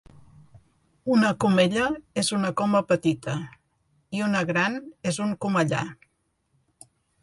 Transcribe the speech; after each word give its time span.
Una 1.15 1.29
comella 1.45 1.83
és 2.23 2.33
una 2.39 2.51
coma 2.63 2.83
petita, 2.95 3.37
i 4.21 4.27
una 4.31 4.45
gran 4.53 4.83
és 5.15 5.25
un 5.29 5.39
comellar. 5.47 5.89